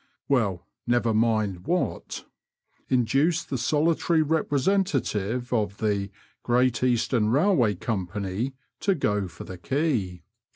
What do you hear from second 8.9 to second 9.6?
go for the